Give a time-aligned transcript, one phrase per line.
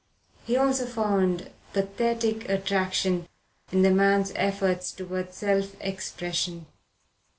[0.47, 3.27] He also found pathetic attraction
[3.71, 6.65] in the man's efforts towards self expression.